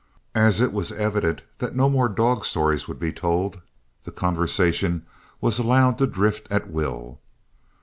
[0.33, 3.61] As it was evident that no more dog stories would be told,
[4.03, 5.05] the conversation
[5.39, 7.19] was allowed to drift at will.